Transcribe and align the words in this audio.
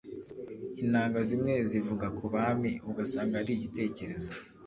inanga 0.83 1.19
zimwe 1.29 1.53
zivuga 1.69 2.07
ku 2.17 2.25
bami, 2.33 2.71
ugasanga 2.89 3.33
ari 3.41 3.53
gitekerezo 3.63 4.31